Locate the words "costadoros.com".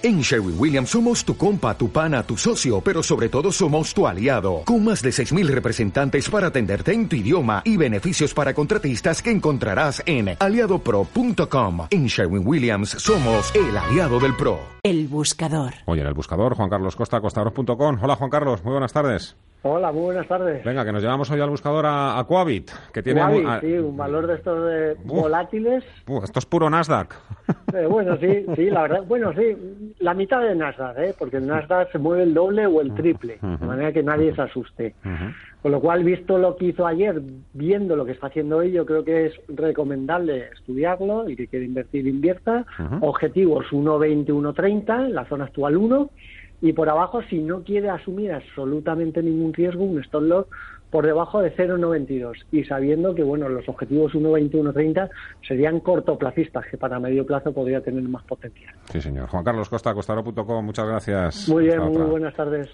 17.20-17.98, 59.92-60.64